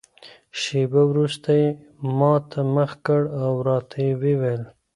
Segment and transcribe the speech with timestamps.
[0.61, 1.69] شېبه وروسته یې
[2.17, 4.63] ما ته مخ کړ او راته ویې ویل.